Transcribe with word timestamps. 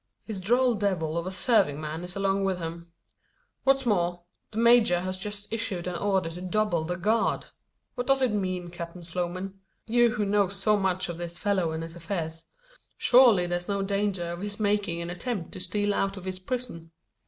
"His 0.23 0.39
droll 0.41 0.73
devil 0.73 1.15
of 1.15 1.27
a 1.27 1.31
serving 1.31 1.79
man 1.79 2.03
is 2.03 2.15
along 2.15 2.43
with 2.43 2.57
him. 2.57 2.91
What's 3.65 3.85
more; 3.85 4.23
the 4.49 4.57
major 4.57 5.01
has 5.01 5.15
just 5.19 5.53
issued 5.53 5.85
an 5.85 5.95
order 5.95 6.31
to 6.31 6.41
double 6.41 6.85
the 6.85 6.95
guard! 6.97 7.45
What 7.93 8.07
does 8.07 8.23
it 8.23 8.31
mean, 8.31 8.71
Captain 8.71 9.03
Sloman 9.03 9.59
you 9.85 10.15
who 10.15 10.25
know 10.25 10.47
so 10.47 10.75
much 10.75 11.07
of 11.07 11.19
this 11.19 11.37
fellow 11.37 11.71
and 11.71 11.83
his 11.83 11.95
affairs? 11.95 12.45
Surely 12.97 13.45
there's 13.45 13.67
no 13.67 13.83
danger 13.83 14.31
of 14.31 14.41
his 14.41 14.59
making 14.59 15.03
an 15.03 15.11
attempt 15.11 15.51
to 15.51 15.59
steal 15.59 15.93
out 15.93 16.17
of 16.17 16.25
his 16.25 16.39
prison?" 16.39 16.89